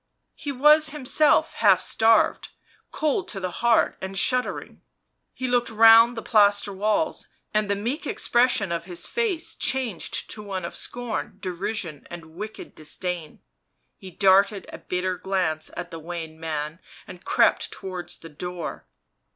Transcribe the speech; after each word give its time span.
He 0.33 0.51
was 0.51 0.89
himself 0.89 1.53
half 1.53 1.79
starved, 1.79 2.49
cold 2.91 3.27
to 3.27 3.39
the 3.39 3.51
heart 3.61 3.99
and 4.01 4.17
shuddering; 4.17 4.81
he 5.31 5.45
looked 5.45 5.69
round 5.69 6.17
the 6.17 6.23
plaster 6.23 6.73
walls, 6.73 7.27
and 7.53 7.69
the 7.69 7.75
meek 7.75 8.07
expression 8.07 8.71
of 8.71 8.85
his 8.85 9.05
face 9.05 9.53
changed 9.53 10.27
to 10.31 10.41
one 10.41 10.65
of 10.65 10.75
scorn, 10.75 11.37
derision 11.39 12.07
and 12.09 12.33
wicked 12.33 12.73
disdain; 12.73 13.43
he 13.95 14.09
darted 14.09 14.65
a 14.73 14.79
bitter 14.79 15.19
glance 15.19 15.69
at 15.77 15.91
the 15.91 15.99
wan 15.99 16.39
man, 16.39 16.79
and 17.05 17.23
crept 17.23 17.71
towards 17.71 18.17
the 18.17 18.29
door. 18.29 18.87